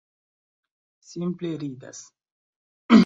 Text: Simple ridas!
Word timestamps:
Simple 1.09 1.53
ridas! 1.65 2.03